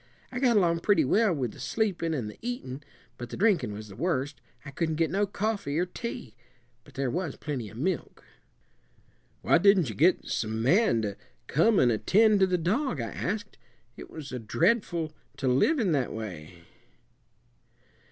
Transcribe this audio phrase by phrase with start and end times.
[0.31, 2.81] I got along pretty well with the sleepin' and the eatin',
[3.19, 4.41] but the drinkin' was the worst.
[4.65, 6.33] I couldn' get no coffee or tea;
[6.83, 8.23] but there was plenty of milk."
[9.43, 13.59] "Why didn't you get some man to come and attend to the dog?" I asked.
[13.95, 16.63] "It was dreadful to live in that way."